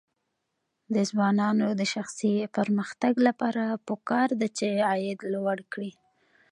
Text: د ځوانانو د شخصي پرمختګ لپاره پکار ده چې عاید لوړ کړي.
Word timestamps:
د 0.95 0.95
ځوانانو 1.09 1.67
د 1.79 1.81
شخصي 1.93 2.33
پرمختګ 2.57 3.13
لپاره 3.27 3.63
پکار 3.87 4.29
ده 4.39 4.47
چې 4.57 4.67
عاید 4.89 5.19
لوړ 5.33 5.57
کړي. 5.73 5.91